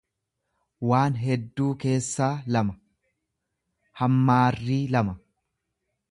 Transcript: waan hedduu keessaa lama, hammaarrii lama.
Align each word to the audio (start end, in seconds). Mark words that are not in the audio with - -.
waan 0.91 1.17
hedduu 1.23 1.67
keessaa 1.83 2.29
lama, 2.55 2.73
hammaarrii 4.01 4.81
lama. 4.97 5.15